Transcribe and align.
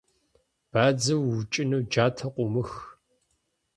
Бадзэ 0.71 1.13
уукӏыну 1.25 1.81
джатэ 1.91 2.27
къыумых. 2.33 2.71